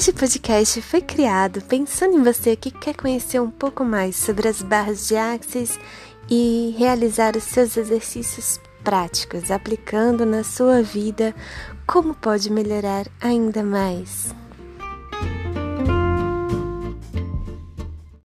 Este 0.00 0.14
podcast 0.14 0.80
foi 0.80 1.02
criado 1.02 1.60
pensando 1.60 2.16
em 2.16 2.22
você 2.22 2.56
que 2.56 2.70
quer 2.70 2.96
conhecer 2.96 3.38
um 3.38 3.50
pouco 3.50 3.84
mais 3.84 4.16
sobre 4.16 4.48
as 4.48 4.62
barras 4.62 5.06
de 5.06 5.14
Axis 5.14 5.78
e 6.26 6.74
realizar 6.78 7.36
os 7.36 7.44
seus 7.44 7.76
exercícios 7.76 8.58
práticos, 8.82 9.50
aplicando 9.50 10.24
na 10.24 10.42
sua 10.42 10.82
vida 10.82 11.34
como 11.86 12.14
pode 12.14 12.50
melhorar 12.50 13.08
ainda 13.20 13.62
mais. 13.62 14.34